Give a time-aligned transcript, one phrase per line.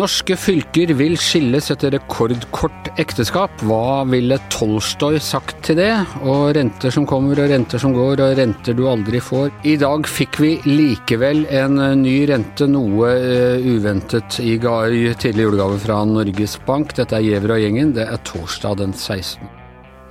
[0.00, 3.52] Norske fylker vil skilles etter rekordkort ekteskap.
[3.66, 5.90] Hva ville Tolstoy sagt til det?
[6.22, 9.50] Og renter som kommer og renter som går og renter du aldri får.
[9.66, 16.02] I dag fikk vi likevel en ny rente, noe uh, uventet i tidlig julegave fra
[16.08, 16.94] Norges Bank.
[16.96, 17.96] Dette er Giæver og gjengen.
[17.96, 19.59] Det er torsdag den 16.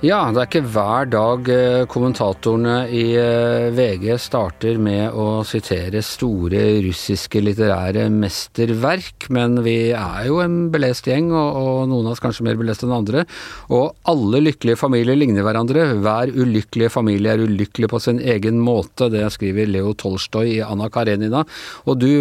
[0.00, 6.00] Ja, det er ikke hver dag eh, kommentatorene i eh, VG starter med å sitere
[6.00, 12.24] store russiske litterære mesterverk, men vi er jo en belest gjeng, og, noen av oss
[12.24, 13.26] kanskje mer belest enn andre.
[13.68, 15.90] Og alle lykkelige familier ligner hverandre.
[16.00, 19.10] Hver ulykkelige familie er ulykkelig på sin egen måte.
[19.12, 21.44] Det skriver Leo Tolstoy i Anna Karenina.
[21.84, 22.12] Og du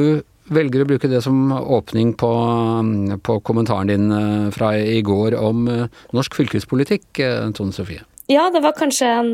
[0.53, 2.31] velger å bruke det som åpning på,
[3.25, 8.05] på kommentaren din eh, fra i går om eh, norsk fylkespolitikk, eh, Tone Sofie.
[8.29, 9.31] Ja, det var kanskje en,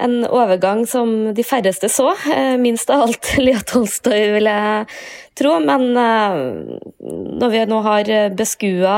[0.00, 2.12] en overgang som de færreste så.
[2.60, 4.86] Minst av alt Lea Tolstoy, vil jeg
[5.38, 5.56] tro.
[5.64, 8.94] Men når vi nå har beskua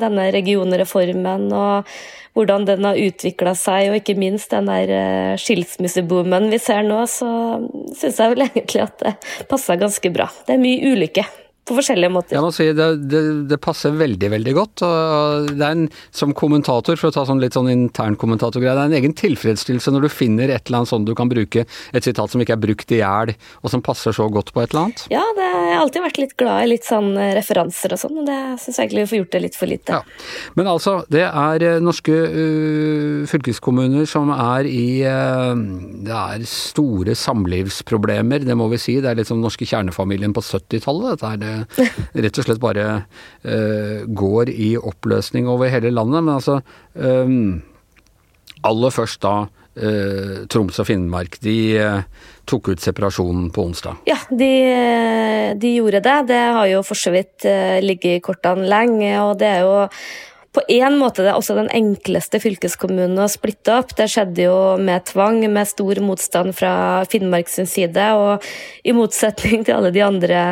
[0.00, 1.92] denne regionreformen og
[2.32, 7.02] hvordan den har utvikla seg, og ikke minst den der eh, skilsmisseboomen vi ser nå,
[7.10, 7.28] så
[7.98, 9.14] syns jeg vel egentlig at det
[9.50, 10.30] passer ganske bra.
[10.46, 11.26] Det er mye ulykke
[11.62, 12.34] på forskjellige måter.
[12.34, 14.82] Jeg må si det, det, det, passer veldig, veldig godt.
[14.82, 18.90] og det er en, Som kommentator, for å ta sånn litt sånn internkommentatorgreie, det er
[18.90, 22.32] en egen tilfredsstillelse når du finner et eller annet sånn du kan bruke et sitat
[22.32, 25.04] som ikke er brukt i hjel, og som passer så godt på et eller annet.
[25.12, 28.18] Ja, det, jeg har alltid vært litt glad i litt sånn eh, referanser og sånn,
[28.24, 30.00] og det syns jeg egentlig vi får gjort det litt for lite.
[30.00, 30.50] Ja.
[30.58, 35.54] Men altså, det er eh, norske uh, fylkeskommuner som er i uh,
[36.02, 38.98] Det er store samlivsproblemer, det må vi si.
[39.02, 41.14] Det er litt som norske kjernefamilien på 70-tallet.
[41.14, 41.51] Dette er det
[42.24, 46.22] rett og slett bare uh, går i oppløsning over hele landet.
[46.22, 46.60] Men altså
[46.94, 47.60] um,
[48.62, 51.38] Aller først da uh, Troms og Finnmark.
[51.42, 54.02] De uh, tok ut separasjonen på onsdag.
[54.08, 54.52] Ja, de,
[55.58, 56.18] de, gjorde det.
[56.32, 57.46] Det har jo for så vidt
[57.82, 59.14] ligget i kortene lenge.
[59.22, 59.76] og det er jo
[60.52, 63.94] på en måte det er også den enkleste fylkeskommunen å splitte opp.
[63.96, 66.74] Det skjedde jo med tvang, med stor motstand fra
[67.08, 68.10] Finnmark sin side.
[68.20, 68.44] Og
[68.84, 70.42] i motsetning til alle de andre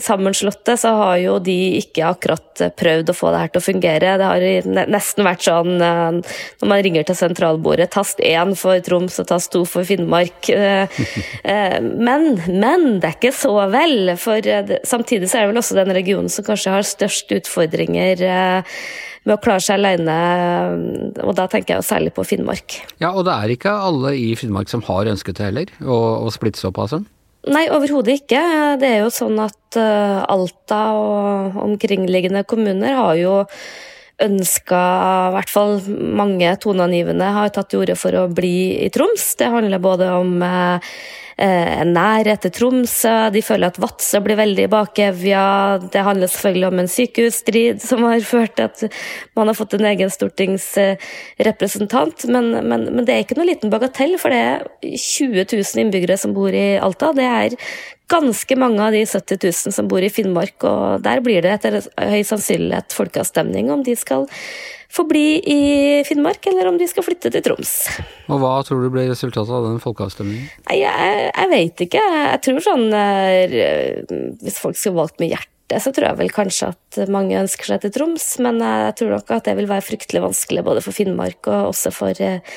[0.00, 4.16] sammenslåtte, så har jo de ikke akkurat prøvd å få det her til å fungere.
[4.20, 9.16] Det har nesten vært sånn eh, når man ringer til sentralbordet, tast én for Troms
[9.22, 10.36] og tast to for Finnmark.
[10.66, 10.88] Eh,
[11.46, 14.12] eh, men, men det er ikke så vel.
[14.18, 14.44] For
[14.88, 18.22] samtidig så er det vel også den regionen som kanskje har størst utfordringer
[19.26, 20.16] med å klare seg alene,
[21.24, 22.78] og da tenker jeg jo særlig på Finnmark.
[23.02, 26.30] Ja, og det er ikke alle i Finnmark som har ønsket det heller, å, å
[26.34, 27.02] splitte seg opp, altså?
[27.46, 28.40] Nei, overhodet ikke.
[28.80, 33.34] Det er jo sånn at uh, Alta og omkringliggende kommuner har jo
[34.22, 34.80] ønska,
[35.28, 38.56] i hvert fall mange toneangivende, har tatt til orde for å bli
[38.86, 39.34] i Troms.
[39.36, 40.36] Det handler både om
[41.36, 43.28] Eh, nærhet til Tromsø.
[43.28, 45.76] De føler at Vadsø blir veldig bakevja.
[45.92, 48.88] Det handler selvfølgelig om en sykehusstrid som har ført til at
[49.36, 52.24] man har fått en egen stortingsrepresentant.
[52.32, 54.64] Men, men, men det er ikke noe liten bagatell, for det er
[54.96, 57.12] 20 000 innbyggere som bor i Alta.
[57.12, 57.56] Det er
[58.10, 61.80] ganske mange av de 70 000 som bor i Finnmark, og der blir det etter
[61.82, 64.28] høy sannsynlighet folkeavstemning om de skal
[64.92, 65.60] få bli i
[66.06, 67.74] Finnmark, eller om de skal flytte til Troms.
[68.30, 70.46] Og Hva tror du blir resultatet av den folkeavstemningen?
[70.70, 72.06] Jeg, jeg vet ikke.
[72.30, 73.58] Jeg tror sånn eh,
[74.44, 77.82] Hvis folk skulle valgt med hjertet, så tror jeg vel kanskje at mange ønsker seg
[77.82, 78.28] til Troms.
[78.42, 81.92] Men jeg tror nok at det vil være fryktelig vanskelig både for Finnmark og også
[81.94, 82.56] for eh,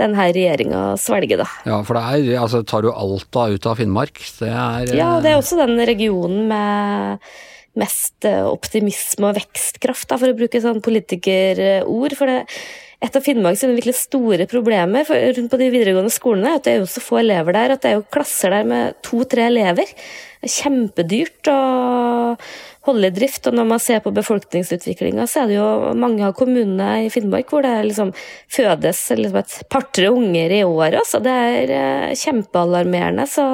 [0.00, 1.46] denne regjeringa svelge, da.
[1.68, 5.32] Ja, for det er, altså tar du Alta ut av Finnmark, det er Ja, det
[5.32, 7.30] er også den regionen med
[7.78, 12.16] mest eh, optimisme og vekstkraft, da, for å bruke sånn politikerord.
[12.18, 12.40] For det,
[13.00, 16.82] et av Finnmarks virkelig store problemer rundt på de videregående skolene er at det er
[16.82, 19.88] jo så få elever der at det er jo klasser der med to-tre elever.
[20.40, 21.60] Det er kjempedyrt å
[22.90, 23.48] holde i drift.
[23.48, 25.68] Og når man ser på befolkningsutviklinga, så er det jo
[25.98, 28.14] mange av kommunene i Finnmark hvor det liksom
[28.50, 31.02] fødes liksom et par-tre unger i året.
[31.08, 33.28] Så det er eh, kjempealarmerende.
[33.30, 33.46] Så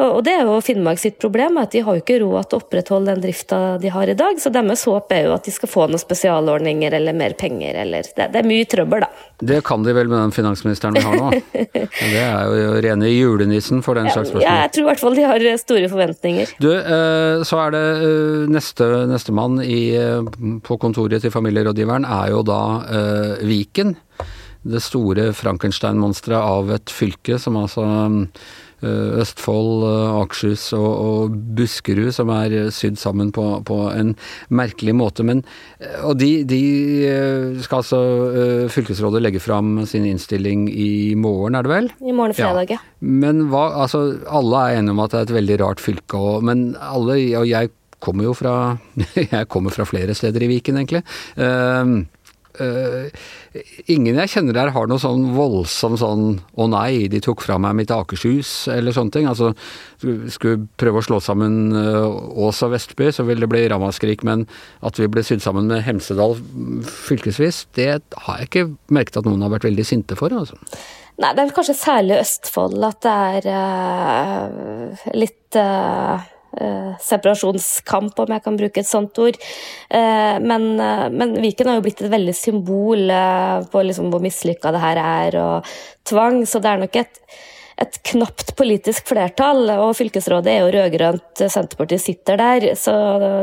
[0.00, 2.62] og det er jo Finnmark sitt problem, at de har jo ikke råd til å
[2.62, 4.38] opprettholde den drifta de har i dag.
[4.40, 8.08] Så deres håp er jo at de skal få noen spesialordninger eller mer penger, eller
[8.16, 9.10] Det, det er mye trøbbel, da.
[9.50, 11.28] Det kan de vel med den finansministeren vi har nå?
[12.14, 14.46] det er jo rene julenissen for den slags spørsmål.
[14.46, 16.54] Ja, jeg tror i hvert fall de har store forventninger.
[16.64, 20.22] Du, eh, så er det eh, neste nestemann eh,
[20.66, 22.62] på kontoret til familierådgiveren er jo da
[23.46, 23.96] Viken.
[24.60, 27.84] det store Frankenstein-monsteret av et fylke, som altså
[28.84, 34.12] eh, Østfold, eh, Akershus og, og, Buskerud, som er sydd sammen på, på en
[34.52, 35.24] merkelig måte.
[35.24, 35.40] Men,
[36.04, 36.60] og de, de,
[37.64, 38.02] skal altså
[38.68, 41.92] fylkesrådet legge fram sin innstilling i morgen, er det vel?
[42.04, 42.82] I morgen fredag, ja.
[43.00, 46.44] Men hva, altså alle er enige om at det er et veldig rart fylke, og,
[46.44, 48.54] men alle, og jeg kommer jo fra
[49.14, 51.04] Jeg kommer fra flere steder i Viken, egentlig.
[51.36, 52.00] Uh,
[52.58, 53.06] Uh,
[53.88, 56.24] ingen jeg kjenner der har noe sånn voldsom sånn
[56.58, 59.28] 'å nei, de tok fra meg mitt Akershus', eller sånne ting.
[59.30, 59.52] Altså,
[60.02, 62.10] skulle prøve å slå sammen uh,
[62.42, 64.24] Ås og Vestby, så ville det bli ramaskrik.
[64.26, 64.48] Men
[64.82, 66.36] at vi ble sydd sammen med Hemsedal
[66.90, 70.34] fylkesvis, det har jeg ikke merket at noen har vært veldig sinte for.
[70.34, 70.58] altså.
[71.20, 76.20] Nei, det er vel kanskje særlig Østfold at det er uh, litt Uh,
[77.00, 79.38] separasjonskamp, om jeg kan bruke et sånt ord.
[79.92, 83.14] Uh, men, uh, men, Viken har jo blitt et veldig symbol
[83.70, 85.70] på liksom hvor mislykka det her er, og
[86.08, 86.42] tvang.
[86.48, 87.22] Så det er nok et,
[87.80, 92.68] et knapt politisk flertall, og fylkesrådet er jo rød-grønt, Senterpartiet sitter der.
[92.78, 92.92] Så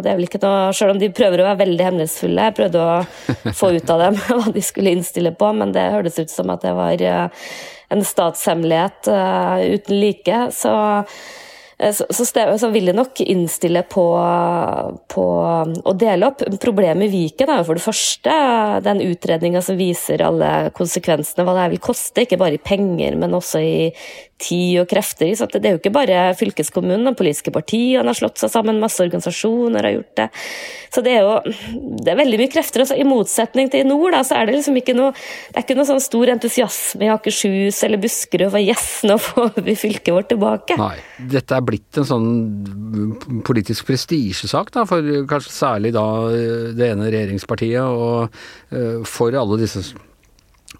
[0.03, 2.83] det er vel ikke noe Selv om de prøver å være veldig hemmelighetsfulle, jeg prøvde
[2.83, 6.53] å få ut av dem hva de skulle innstille på, men det hørtes ut som
[6.53, 7.09] at det var
[7.87, 10.47] en statshemmelighet uten like.
[10.51, 10.75] Så
[11.07, 11.46] Eh,
[11.77, 12.25] så, så,
[12.57, 14.05] så, vil de nok innstille på,
[15.13, 15.25] på,
[15.77, 16.41] å dele opp.
[16.61, 18.37] Problemet i Viken er jo for det første
[18.85, 23.37] den utredninga som viser alle konsekvensene, hva det vil koste, ikke bare i penger, men
[23.37, 23.77] også i
[24.41, 25.29] tid og krefter.
[25.37, 29.01] Så det er jo ikke bare fylkeskommunen, de politiske partiene har slått seg sammen, masse
[29.03, 30.27] organisasjoner har gjort det.
[30.93, 31.37] Så det er jo
[32.01, 32.83] det er veldig mye krefter.
[32.83, 35.65] Altså, I motsetning til i nord, da, så er det liksom ikke noe det er
[35.65, 40.13] ikke noe sånn stor entusiasme i Akershus eller Buskerud for yes, nå får vi fylket
[40.13, 40.77] vårt tilbake.
[40.79, 40.95] Nei,
[41.33, 46.07] dette er blitt en sånn politisk prestisjesak, da, for kanskje særlig da
[46.77, 49.89] det ene regjeringspartiet, og eh, for alle disse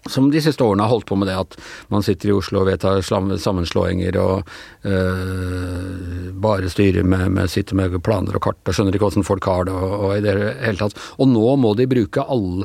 [0.08, 1.56] som de siste årene har holdt på med det at
[1.92, 4.50] man sitter i Oslo og vedtar sammenslåinger og
[4.88, 9.48] øh, bare styrer med, med, sitter med planer og kart og skjønner ikke hvordan folk
[9.48, 10.96] har det og, og i det hele tatt.
[11.18, 12.64] Og nå må de bruke all,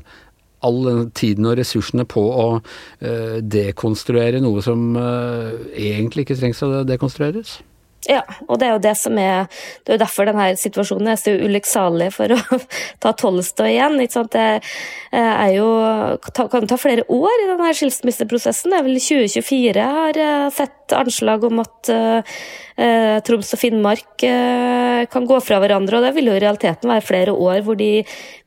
[0.64, 6.76] all tiden og ressursene på å øh, dekonstruere noe som øh, egentlig ikke trengs å
[6.88, 7.62] dekonstrueres.
[8.10, 9.46] Ja, og det er jo det som er
[9.84, 12.60] Det er jo derfor denne situasjonen er så ulykksalig for å
[13.04, 14.00] ta Tolstoy igjen.
[14.04, 14.34] Ikke sant?
[14.36, 15.68] Det eh, er jo,
[16.52, 18.74] kan ta flere år i denne skilsmisseprosessen.
[18.74, 22.44] Det er vel 2024 har jeg sett anslag om at uh,
[23.26, 24.26] Troms og Finnmark
[25.14, 26.00] kan gå fra hverandre.
[26.00, 27.92] Og det vil jo i realiteten være flere år hvor de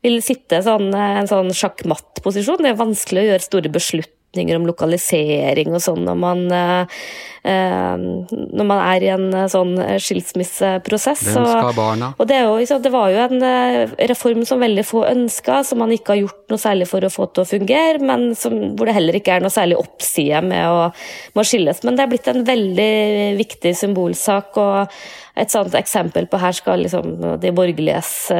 [0.05, 2.61] vil sitte sånn, en sånn sjakkmattposisjon.
[2.63, 7.97] Det er vanskelig å gjøre store beslutninger beslutninger om lokalisering og sånn når man, eh,
[7.97, 11.33] når man er i en eh, sånn skilsmisseprosess.
[11.33, 12.13] Hvem skal barna?
[12.17, 15.91] Og det, jo, det, var jo en eh, reform som veldig få ønska, som man
[15.91, 18.97] ikke har gjort noe særlig for å få til å fungere, men som, hvor det
[18.97, 20.89] heller ikke er noe særlig oppside med å,
[21.33, 21.83] med å skilles.
[21.83, 22.93] Men det er blitt en veldig
[23.39, 24.57] viktig symbolsak.
[24.57, 24.97] og
[25.37, 28.31] et sånt eksempel på her skal liksom de borgerliges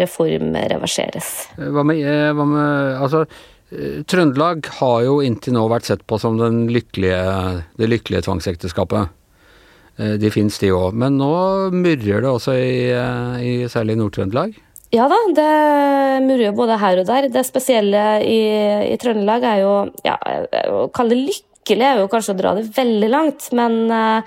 [0.00, 1.50] reform reverseres.
[1.60, 2.00] Hva med,
[2.32, 7.22] hva med altså Eh, Trøndelag har jo inntil nå vært sett på som lykkelige,
[7.80, 9.10] det lykkelige tvangsekteskapet.
[9.98, 10.94] Eh, de fins de òg.
[10.94, 11.32] Men nå
[11.74, 14.54] murrer det også i, eh, i særlig Nord-Trøndelag?
[14.94, 17.28] Ja da, det murrer både her og der.
[17.32, 18.38] Det spesielle i,
[18.92, 19.72] i Trøndelag er jo
[20.06, 20.14] ja,
[20.70, 24.22] Å kalle det lykkelig er jo kanskje å dra det veldig langt, men Eh,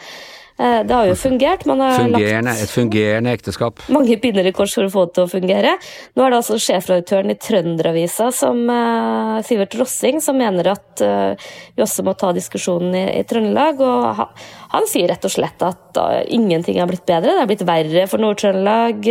[0.60, 1.64] det har jo fungert.
[1.64, 3.80] fungerende, et fungerende ekteskap.
[3.88, 5.76] Mange pinner i kors for å få det til å fungere.
[6.18, 11.52] Nå er det altså sjefredaktøren i Trønderavisa, som uh, Sivert Rossing, som mener at uh,
[11.78, 13.80] vi også må ta diskusjonen i, i Trøndelag.
[13.80, 14.28] Og ha,
[14.70, 17.34] han sier rett og slett at uh, ingenting har blitt bedre.
[17.34, 19.10] Det har blitt verre for Nord-Trøndelag.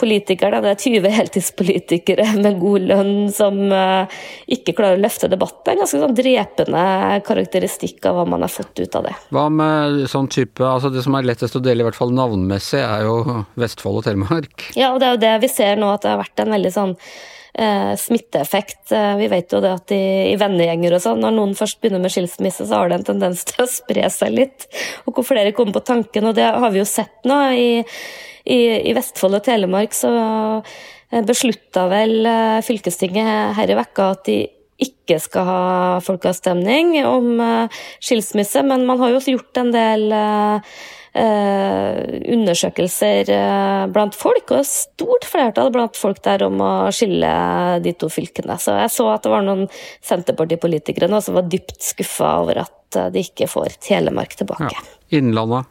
[0.00, 3.58] politikerne, det er 20 heltidspolitikere med god lønn som
[4.48, 5.74] ikke klarer å løfte debatten.
[5.74, 6.84] En ganske sånn drepende
[7.26, 9.12] karakteristikk av hva man har fått ut av det.
[9.28, 12.80] Hva med sånn type altså Det som er lettest å dele, i hvert fall navnmessig,
[12.80, 14.70] er jo Vestfold og Telemark.
[14.78, 16.72] Ja, og det er jo det vi ser nå, at det har vært en veldig
[16.78, 16.96] sånn
[17.54, 18.92] eh, smitteeffekt.
[18.92, 20.02] Eh, vi vet jo det at i,
[20.32, 23.44] i vennegjenger og sånn, når noen først begynner med skilsmisse, så har det en tendens
[23.48, 24.68] til å spre seg litt.
[25.06, 27.40] Og hvor flere kommer på tanken, og det har vi jo sett nå.
[27.50, 27.82] I,
[28.44, 30.12] i, i Vestfold og Telemark så
[30.60, 34.40] eh, beslutta vel eh, fylkestinget her i vekka at de
[34.80, 35.62] ikke skal ha
[36.00, 37.42] folkeavstemning om
[38.00, 40.78] skilsmisse, men man har jo også gjort en del eh,
[41.14, 47.30] undersøkelser eh, blant folk, og stort flertall blant folk der om å skille
[47.82, 48.58] de to fylkene.
[48.60, 49.66] Så jeg så at det var noen
[50.06, 54.70] Senterpartipolitikere nå som var dypt skuffa over at eh, de ikke får Telemark tilbake.
[54.70, 54.96] Ja.
[55.10, 55.66] Innlandet?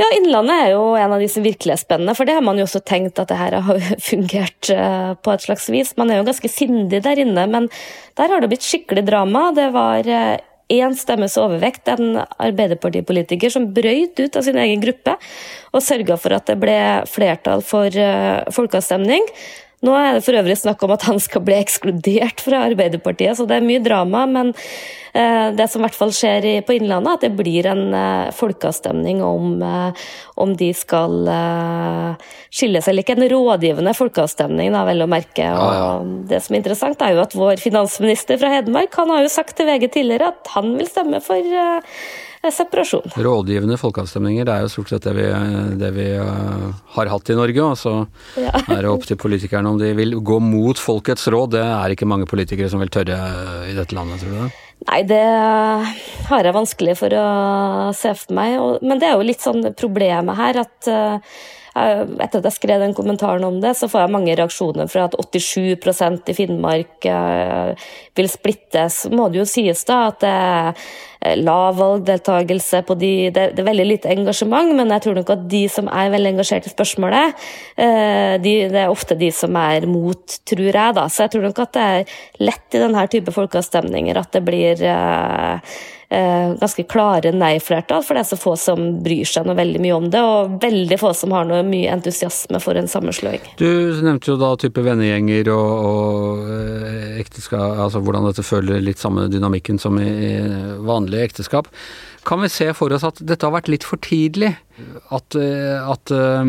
[0.00, 2.16] Ja, Innlandet er jo en av de som virkelig er spennende.
[2.18, 5.46] For det har man jo også tenkt at det her har fungert eh, på et
[5.46, 5.94] slags vis.
[6.00, 7.70] Man er jo ganske sindig der inne, men
[8.18, 9.52] der har det blitt skikkelig drama.
[9.54, 10.10] Det var
[10.72, 15.16] én stemmes overvekt, en Arbeiderpartipolitiker som brøyt ut av sin egen gruppe
[15.72, 19.28] og sørga for at det ble flertall for uh, folkeavstemning.
[19.82, 23.46] Nå er det for øvrig snakk om at han skal bli ekskludert fra Arbeiderpartiet, så
[23.50, 24.20] det er mye drama.
[24.30, 28.30] Men eh, det som i hvert fall skjer på Innlandet, at det blir en eh,
[28.36, 30.04] folkeavstemning om, eh,
[30.38, 32.92] om de skal skille seg.
[32.92, 35.50] Eller ikke en rådgivende folkeavstemning, da, vel å merke.
[35.50, 35.94] Og ja, ja.
[36.30, 39.58] Det som er interessant, er jo at vår finansminister fra Hedmark han har jo sagt
[39.58, 41.42] til VG tidligere at han vil stemme for
[42.50, 43.12] separasjon.
[43.22, 45.28] Rådgivende folkeavstemninger det er jo stort sett det vi,
[45.78, 47.68] det vi uh, har hatt i Norge.
[47.68, 47.94] Og så
[48.40, 48.50] ja.
[48.64, 51.54] er det opp til politikerne om de vil gå mot folkets råd.
[51.54, 54.50] Det er ikke mange politikere som vil tørre uh, i dette landet, tror du det?
[54.82, 55.24] Nei, det
[56.26, 57.26] har jeg vanskelig for å
[57.94, 58.58] se for meg.
[58.82, 61.42] Men det er jo litt sånn problemet her at uh,
[61.72, 65.16] etter at jeg skrev den kommentaren om det, så får jeg mange reaksjoner fra at
[65.16, 67.86] 87% i Finnmark eh,
[68.18, 69.06] vil splittes.
[69.12, 70.82] Må det jo sies da at det er
[71.22, 75.48] eh, lav valgdeltakelse på de Det er veldig lite engasjement, men jeg tror nok at
[75.48, 77.40] de som er veldig engasjert i spørsmålet,
[77.80, 81.08] eh, de, det er ofte de som er mot, tror jeg, da.
[81.08, 82.14] Så jeg tror nok at det er
[82.50, 85.74] lett i denne type folkeavstemninger at det blir eh,
[86.60, 90.08] ganske klare nei-flertall, for det er så få som bryr seg noe veldig mye om
[90.12, 93.44] det, og veldig få som har noe mye entusiasme for en sammenslåing.
[93.60, 93.68] Du
[94.04, 99.28] nevnte jo da type vennegjenger og, og eh, ekteskap, altså hvordan dette føler litt samme
[99.32, 100.32] dynamikken som i
[100.84, 101.70] vanlige ekteskap.
[102.28, 104.52] Kan vi se for oss at dette har vært litt for tidlig?
[105.12, 106.44] At, eh, at Eh,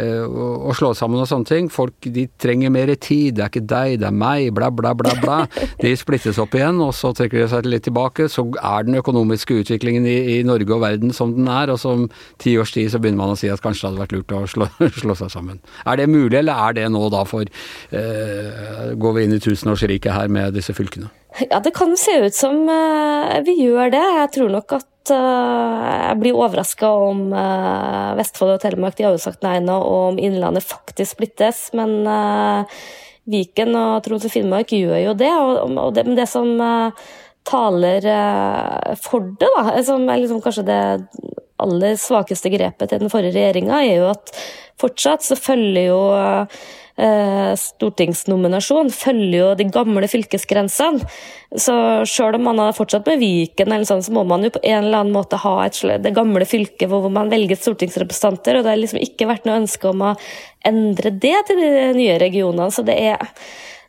[0.00, 1.68] å slå sammen og sånne ting.
[1.72, 3.36] Folk de trenger mer tid.
[3.36, 5.14] Det er ikke deg, det er meg, bla, bla, bla.
[5.20, 5.38] bla.
[5.82, 8.28] De splittes opp igjen, og så trekker de seg litt tilbake.
[8.32, 11.96] Så er den økonomiske utviklingen i, i Norge og verden som den er, og så
[11.96, 12.06] om
[12.42, 14.44] ti års tid så begynner man å si at kanskje det hadde vært lurt å
[14.50, 14.68] slå,
[15.02, 15.60] slå seg sammen.
[15.84, 20.14] Er det mulig, eller er det nå da for eh, Går vi inn i tusenårsriket
[20.14, 21.10] her med disse fylkene?
[21.48, 24.02] Ja, det kan se ut som uh, vi gjør det.
[24.18, 29.16] Jeg tror nok at uh, jeg blir overraska om uh, Vestfold og Telemark de har
[29.16, 31.64] jo sagt nei nå, og om Innlandet faktisk splittes.
[31.74, 32.06] Men
[33.32, 35.32] Viken og Troms og Finnmark gjør jo det.
[35.32, 36.54] Og, det, men det som
[37.46, 38.06] taler
[39.02, 40.82] for det, da, som er liksom kanskje det
[41.62, 44.32] aller svakeste grepet til den forrige regjeringa, er jo at
[44.80, 46.62] fortsatt så følger jo eh,
[47.58, 51.06] stortingsnominasjon følger jo de gamle fylkesgrensene.
[51.52, 51.74] Så
[52.08, 54.86] selv om man har fortsatt med Viken, eller sånn, så må man jo på en
[54.86, 58.58] eller annen måte ha et, det gamle fylket hvor man velger stortingsrepresentanter.
[58.58, 60.14] Og det har liksom ikke vært noe ønske om å
[60.68, 62.70] endre det til de nye regionene.
[62.72, 63.20] Så det er,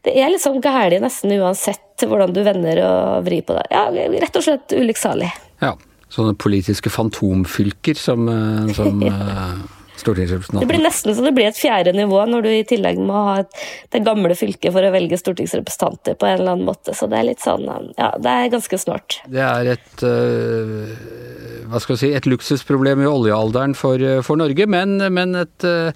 [0.04, 3.68] det er liksom galt nesten uansett hvordan du vender og vrir på det.
[3.72, 5.30] Ja, rett og slett ulykksalig.
[5.64, 5.76] Ja,
[6.12, 9.00] sånne politiske fantomfylker som, eh, som
[10.08, 13.26] Eh, det blir nesten så det blir et fjerde nivå, når du i tillegg må
[13.30, 13.62] ha et,
[13.96, 16.96] det gamle fylket for å velge stortingsrepresentanter på en eller annen måte.
[16.98, 17.66] Så det er litt sånn
[17.98, 19.20] Ja, det er ganske snålt.
[19.32, 20.92] Det er et uh,
[21.72, 25.68] hva skal vi si, et luksusproblem i oljealderen for, øh, for Norge, men, men et
[25.68, 25.90] uh,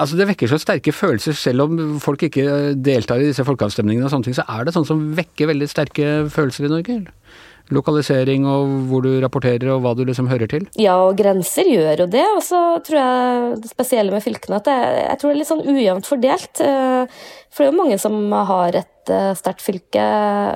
[0.00, 4.12] Altså, det vekker så sterke følelser, selv om folk ikke deltar i disse folkeavstemningene og
[4.14, 6.98] sånne ting, så er det sånn som vekker veldig sterke følelser i Norge?
[7.00, 7.38] eller?
[7.74, 10.66] Lokalisering og hvor du rapporterer og hva du liksom hører til?
[10.80, 12.24] Ja, og grenser gjør jo det.
[12.36, 15.50] Og så tror jeg det spesielle med fylkene at det, jeg tror det er litt
[15.50, 16.64] sånn ujevnt fordelt.
[16.64, 18.16] Eh, for det er jo mange som
[18.50, 20.06] har et eh, sterkt fylke,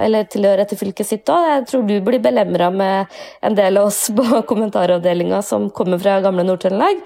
[0.05, 1.47] eller tilhører til fylket sitt òg.
[1.51, 3.15] Jeg tror du blir belemra med
[3.47, 7.03] en del av oss på kommentaravdelinga som kommer fra gamle Nord-Trøndelag.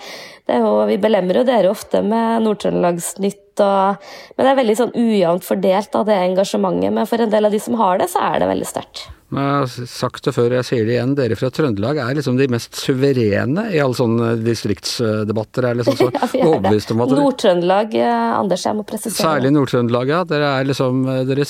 [0.88, 6.08] Vi belemrer jo dere ofte med Nord-Trøndelagsnytt, men det er veldig sånn ujevnt fordelt av
[6.08, 6.94] det engasjementet.
[6.94, 9.08] Men for en del av de som har det, så er det veldig sterkt.
[9.28, 11.10] Men jeg har sagt det før, jeg sier det igjen.
[11.18, 15.66] Dere fra Trøndelag er liksom de mest suverene i alle sånne distriktsdebatter.
[15.68, 19.20] Er liksom så ja, overbevist om at Nord-Trøndelag, eh, Anders, jeg må presisere.
[19.20, 20.22] Særlig Nord-Trøndelag, ja.
[20.28, 21.44] Dere er liksom dere,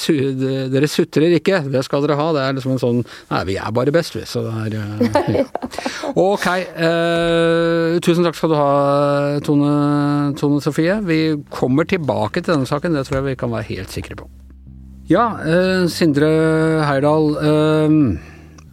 [0.74, 1.62] dere, sutrer ikke.
[1.70, 2.26] Det skal dere ha.
[2.34, 4.24] Det er liksom en sånn Nei, vi er bare best, vi.
[4.26, 5.46] Så det er eh, ja.
[6.18, 6.48] Ok.
[6.50, 8.72] Eh, tusen takk skal du ha,
[9.46, 9.70] Tone,
[10.40, 10.98] Tone Sofie.
[11.06, 11.22] Vi
[11.54, 14.26] kommer tilbake til denne saken, det tror jeg vi kan være helt sikre på.
[15.08, 16.28] Ja, eh, Sindre
[16.84, 17.30] Heyerdahl.
[17.40, 17.92] Eh,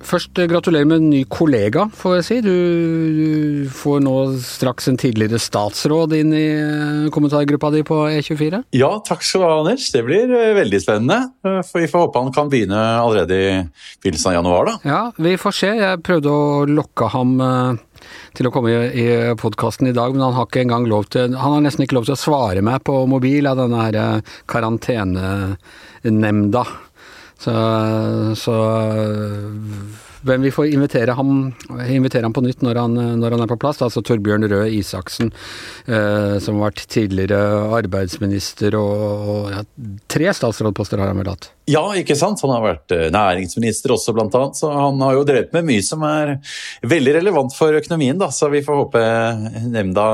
[0.03, 2.39] først eh, gratulerer med en ny kollega, får jeg si.
[2.43, 8.65] Du, du, får nå straks en tidligere statsråd inn i eh, kommentargruppa di på E24.
[8.75, 9.87] Ja, takk skal du ha, Anders.
[9.95, 11.21] Det blir eh, veldig spennende.
[11.71, 13.49] For vi får håpe han kan begynne allerede i
[14.03, 14.77] begynnelsen av januar, da.
[14.91, 15.71] Ja, vi får se.
[15.79, 17.37] Jeg prøvde å lokke ham
[18.37, 19.05] til å komme i, i
[19.39, 22.07] podkasten i dag, men han har ikke engang lov til Han har nesten ikke lov
[22.07, 23.95] til å svare meg på mobil av denne her
[24.51, 26.63] karantenenemnda.
[27.35, 27.53] Så,
[28.39, 28.55] så
[30.25, 31.31] men vi får invitere ham,
[31.87, 33.81] invitere ham på nytt når han, når han, er på plass.
[33.85, 35.31] Altså Torbjørn Røe Isaksen,
[35.87, 37.41] eh, som har vært tidligere
[37.79, 39.65] arbeidsminister og, og ja,
[40.11, 41.51] tre statsrådposter har han vel hatt.
[41.65, 42.41] Ja, ikke sant.
[42.45, 44.57] Han har vært eh, næringsminister også, blant annet.
[44.59, 46.35] Så han har jo drevet med mye som er
[46.85, 48.29] veldig relevant for økonomien, da.
[48.33, 49.01] Så vi får håpe
[49.73, 50.05] nemnda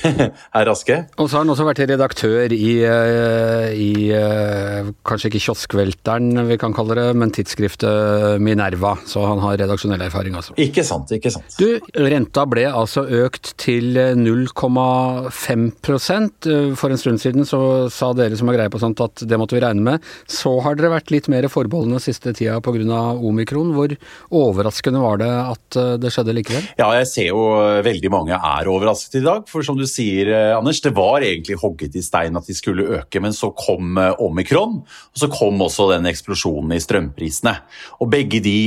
[0.58, 0.98] er raske.
[1.18, 6.58] Og så har han også vært redaktør i, eh, i eh, kanskje ikke kioskvelteren vi
[6.60, 8.96] kan kalle det, men tidsskriftet Minerva.
[9.08, 10.52] Så han har redaksjonell erfaring, altså.
[10.60, 11.48] Ikke sant, ikke sant.
[11.60, 13.86] Du, renta ble altså økt til
[14.18, 17.60] 0,5% For en stund siden så
[17.92, 19.96] sa dere som har greie på sånt at det måtte vi regne med.
[20.30, 23.00] Så har dere vært litt mer forbeholdne siste tida pga.
[23.18, 23.74] omikron.
[23.74, 23.90] Hvor
[24.34, 26.64] overraskende var det at eh, det skjedde likevel?
[26.80, 29.40] Ja, jeg ser jo eh, veldig mange er overrasket i dag.
[29.50, 32.88] For som du sier, eh, Anders, det var egentlig hogget i stein at de skulle
[33.00, 34.80] øke, men så kom omikron.
[34.84, 37.54] Og så kom også den eksplosjonen i strømprisene.
[38.00, 38.58] Og begge de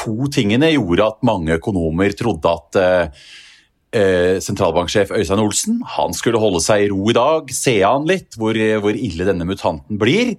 [0.00, 2.82] to tingene gjorde at mange økonomer trodde at
[3.90, 8.36] Eh, sentralbanksjef Øystein Olsen han skulle holde seg i ro i dag, se an litt
[8.38, 10.36] hvor, hvor ille denne mutanten blir.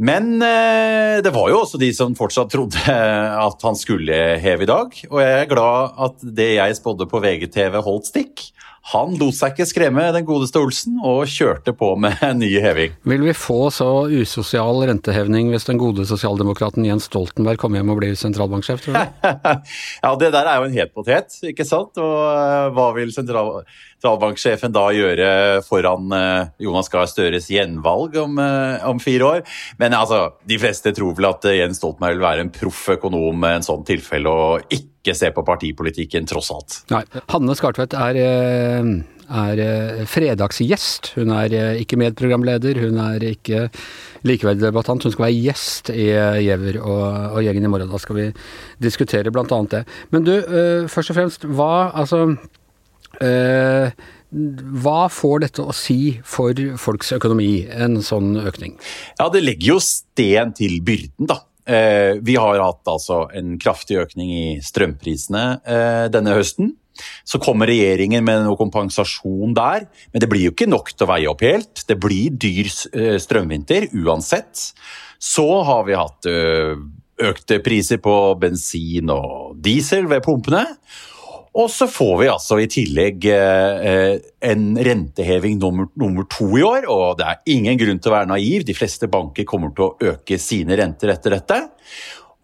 [0.00, 4.70] Men eh, det var jo også de som fortsatt trodde at han skulle heve i
[4.70, 4.96] dag.
[5.10, 8.46] Og jeg er glad at det jeg spådde på VGTV holdt stikk.
[8.88, 12.94] Han lot seg ikke skremme, den godeste Olsen, og kjørte på med ny heving.
[13.12, 18.00] Vil vi få så usosial rentehevning hvis den gode sosialdemokraten Jens Stoltenberg kommer hjem og
[18.00, 19.28] blir sentralbanksjef, tror du?
[20.04, 22.00] ja, det der er jo en het potet, ikke sant?
[22.00, 25.30] Og eh, hva vil sentralbanksjefen da gjøre
[25.68, 29.44] foran eh, Jonas Gahr Støres gjenvalg om, eh, om, fire år.
[29.82, 33.60] Men altså, de fleste tror vel at Jens Stoltenberg vil være en proff økonom med
[33.60, 36.82] en sånn tilfelle, og ikke se på partipolitikken, tross alt.
[36.92, 37.04] Nei.
[37.32, 38.20] Hanne Skartvedt er
[39.30, 39.60] er
[40.10, 41.12] fredagsgjest.
[41.14, 43.68] Hun er ikke medprogramleder, hun er ikke
[44.26, 45.06] likeverdig debattant.
[45.06, 46.08] Hun skal være gjest i
[46.42, 47.04] Giæver og,
[47.36, 47.92] og, gjengen i morgen.
[47.92, 48.24] Da skal vi
[48.82, 49.60] diskutere bl.a.
[49.70, 49.84] det.
[50.10, 50.34] Men du,
[50.90, 52.24] først og fremst, hva altså
[53.18, 53.90] Eh,
[54.30, 58.76] hva får dette å si for folks økonomi, en sånn økning?
[59.18, 61.42] Ja, Det legger jo sten til byrden, da.
[61.68, 66.74] Eh, vi har hatt altså en kraftig økning i strømprisene eh, denne høsten.
[67.24, 71.10] Så kommer regjeringen med noe kompensasjon der, men det blir jo ikke nok til å
[71.14, 71.84] veie opp helt.
[71.88, 74.66] Det blir dyr strømvinter uansett.
[75.16, 76.28] Så har vi hatt
[77.20, 80.66] økte priser på bensin og diesel ved pumpene.
[81.58, 84.20] Og så får vi altså i tillegg eh,
[84.52, 88.30] en renteheving nummer, nummer, to i år, og det er ingen grunn til å være
[88.30, 88.64] naiv.
[88.68, 91.58] De fleste banker kommer til å øke sine renter etter dette.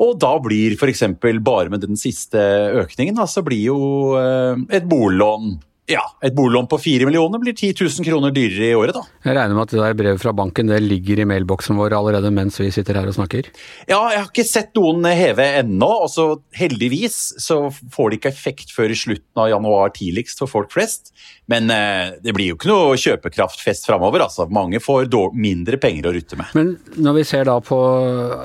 [0.03, 1.07] Og da blir f.eks.
[1.23, 2.41] bare med den siste
[2.83, 3.79] økningen, så blir jo
[4.19, 5.55] eh, et boliglån
[5.87, 9.05] ja, et boliglån på fire millioner blir 10 000 kroner dyrere i året, da.
[9.23, 12.33] Jeg regner med at det der brevet fra banken det ligger i mailboksen vår allerede
[12.35, 13.47] mens vi sitter her og snakker?
[13.87, 15.91] Ja, jeg har ikke sett noen heve ennå.
[16.07, 20.51] og så Heldigvis så får det ikke effekt før i slutten av januar tidligst for
[20.51, 21.13] folk flest.
[21.47, 24.25] Men eh, det blir jo ikke noe kjøpekraftfest framover.
[24.27, 24.49] Altså.
[24.51, 25.07] Mange får
[25.39, 26.51] mindre penger å rutte med.
[26.59, 27.77] Men når vi ser da på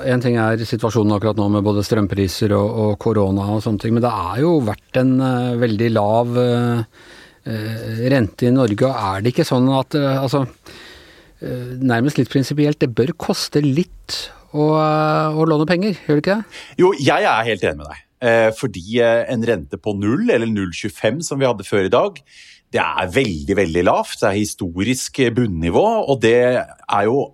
[0.06, 3.96] En ting er situasjonen akkurat nå med både strømpriser og, og korona og sånne ting,
[3.96, 7.10] men det har jo vært en uh, veldig lav uh,
[7.44, 12.78] rente i Norge, og er det ikke sånn at eh, altså eh, Nærmest litt prinsipielt,
[12.82, 14.18] det bør koste litt
[14.52, 16.62] å, å, låne penger, gjør det ikke det?
[16.78, 18.08] Jo, jeg er helt enig med deg.
[18.54, 22.20] Fordi en rente på null, eller 0,25 som vi hadde før i dag,
[22.70, 24.20] det er veldig, veldig lavt.
[24.20, 27.24] Det er historisk bunnivå, og det er jo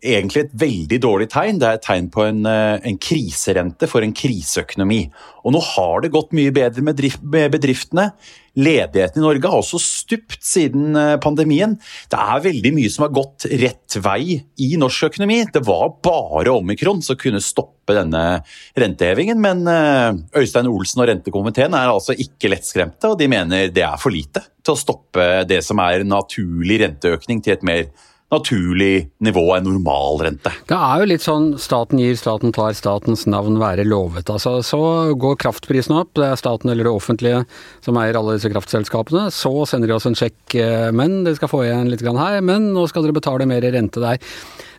[0.00, 1.60] egentlig et veldig dårlig tegn.
[1.60, 5.10] Det er et tegn på en, eh, en kriserente for en kriseøkonomi.
[5.44, 8.12] Og nå har det gått mye bedre med, drift, med, bedriftene.
[8.56, 11.78] Ledigheten i Norge har også stupt siden eh, pandemien.
[12.10, 15.44] Det er veldig mye som har gått rett vei i norsk økonomi.
[15.52, 18.42] Det var bare omikron som kunne stoppe denne
[18.78, 23.86] rentehevingen, men eh, Øystein Olsen og rentekomiteen er altså ikke lettskremte, og de mener det
[23.86, 27.88] er for lite til å stoppe det som er naturlig renteøkning til et mer
[28.30, 30.52] naturlig nivå, en normalrente.
[30.70, 34.30] Det er jo litt sånn staten gir, staten tar, statens navn være lovet.
[34.30, 34.82] Altså, så
[35.20, 37.44] går kraftprisen opp, det er staten eller det offentlige
[37.84, 39.28] som eier alle disse kraftselskapene.
[39.34, 42.72] Så sender de oss en sjekk, eh, men dere skal få igjen litt her, men
[42.74, 44.20] nå skal dere betale mer rente der.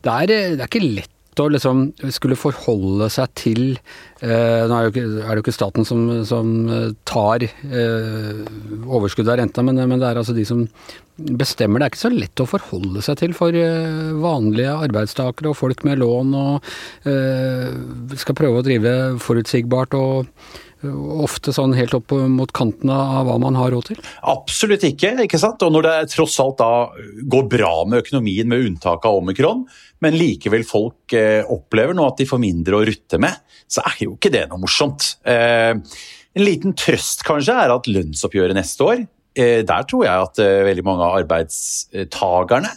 [0.01, 4.89] Det er, det er ikke lett å liksom skulle forholde seg til eh, Nå er,
[4.89, 8.41] ikke, det jo ikke staten som, som eh, tar eh,
[8.83, 10.65] overskuddet av renta, men, men, det er altså de som
[11.17, 11.81] bestemmer.
[11.81, 15.85] Det er ikke så lett å forholde seg til for eh, vanlige arbeidstakere og folk
[15.87, 16.73] med lån og
[17.09, 20.29] eh, skal prøve å drive forutsigbart og
[20.81, 23.99] ofte sånn helt opp mot kanten av hva man har råd til?
[24.31, 25.13] Absolutt ikke.
[25.25, 25.61] ikke sant?
[25.65, 26.71] Og når det tross alt da
[27.29, 29.65] går bra med økonomien, med unntak av omikron,
[30.01, 33.37] men likevel folk eh, opplever nå at de får mindre å rutte med,
[33.69, 35.15] så er jo ikke det noe morsomt.
[35.21, 35.75] Eh,
[36.31, 39.09] en liten trøst kanskje er at lønnsoppgjøret neste år eh,
[39.63, 42.71] der tror jeg at eh, veldig mange av arbeidstagerne,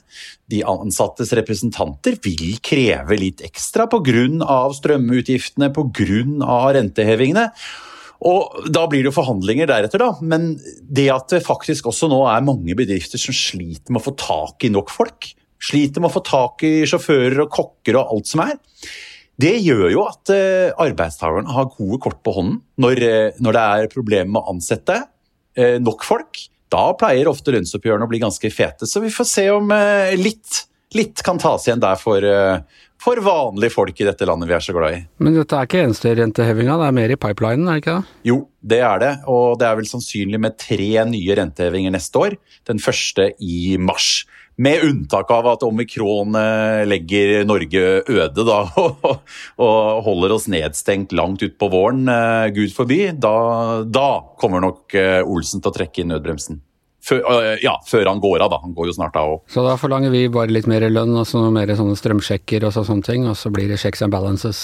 [0.52, 4.60] de ansattes representanter, vil kreve litt ekstra pga.
[4.78, 6.60] strømutgiftene, pga.
[6.78, 7.48] rentehevingene.
[8.24, 10.14] Og Da blir det jo forhandlinger deretter, da.
[10.22, 14.14] Men det at det faktisk også nå er mange bedrifter som sliter med å få
[14.16, 18.30] tak i nok folk, sliter med å få tak i sjåfører og kokker og alt
[18.30, 18.54] som er,
[19.42, 23.00] det gjør jo at uh, arbeidstakerne har gode kort på hånden når,
[23.42, 25.00] når det er problemer med å ansette
[25.56, 26.46] nok folk.
[26.72, 29.68] Da pleier ofte lønnsoppgjørene å bli ganske fete, så vi får se om
[30.18, 30.64] litt,
[30.96, 32.24] litt kan tas igjen der for,
[33.04, 35.02] for vanlige folk i dette landet vi er så glad i.
[35.22, 38.18] Men dette er ikke eneste rentehevinga, det er mer i pipelinen, er det ikke det?
[38.26, 38.38] Jo,
[38.74, 42.38] det er det, og det er vel sannsynlig med tre nye rentehevinger neste år.
[42.66, 44.24] Den første i mars.
[44.56, 48.60] Med unntak av at omikron eh, legger Norge øde da,
[49.66, 53.00] og holder oss nedstengt langt utpå våren, eh, gud forby.
[53.18, 53.34] Da,
[53.82, 56.62] da kommer nok eh, Olsen til å trekke inn nødbremsen.
[57.04, 57.20] Før,
[57.60, 58.58] ja, før han går av, da.
[58.62, 59.42] Han går jo snart av òg.
[59.52, 62.72] Så da forlanger vi bare litt mer lønn, og så noe mer sånne strømsjekker og
[62.78, 64.62] sånne ting, og så blir det checks and balances.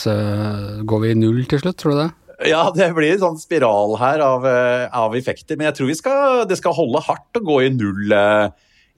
[0.89, 2.09] Går vi i null til slutt, tror du det?
[2.49, 5.61] Ja, det blir en sånn spiral her av, av effekter.
[5.61, 8.17] Men jeg tror skal, det skal holde hardt å gå i null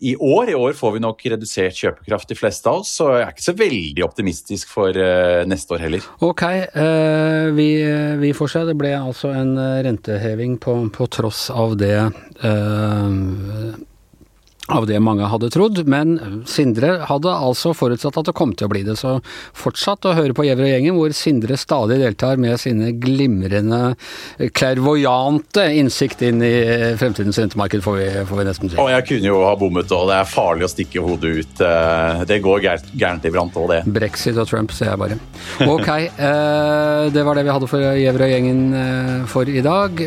[0.03, 0.51] i år.
[0.51, 3.47] I år får vi nok redusert kjøpekraft, de fleste av oss, så jeg er ikke
[3.47, 6.09] så veldig optimistisk for uh, neste år heller.
[6.25, 6.43] Ok,
[6.75, 7.69] uh, vi,
[8.23, 8.67] vi, får se.
[8.69, 9.55] Det ble altså en
[9.87, 11.97] renteheving på, på tross av det
[14.73, 16.17] av det mange hadde trodd, men
[16.49, 18.97] Sindre hadde altså forutsatt at det kom til å bli det.
[19.01, 19.19] Så
[19.59, 23.95] fortsatt å høre på Gjever og gjengen, hvor Sindre stadig deltar med sine glimrende,
[24.57, 26.55] klervoyante innsikt inn i
[27.01, 28.81] fremtidens rentemarked, får vi, får vi nesten si.
[28.81, 31.65] Og jeg kunne jo ha bommet òg, det er farlig å stikke hodet ut.
[31.67, 33.81] Eh, det går gærent iblant òg, det.
[33.93, 35.19] Brexit og Trump, ser jeg bare.
[35.67, 40.05] Ok, eh, det var det vi hadde for Gjever og gjengen eh, for i dag.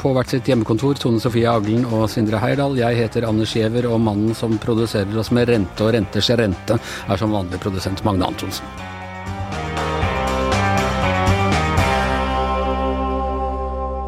[0.00, 2.76] På hvert sitt hjemmekontor, Tone Sofie Aglen og Sindre Heirdal.
[2.78, 3.86] Jeg heter Anders Giæver.
[3.90, 8.30] og mannen som produserer oss med rente og renters rente, er som vanlig produsent Magne
[8.30, 8.66] Antonsen.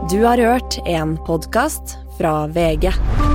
[0.09, 3.28] Du har hørt en podkast fra VG.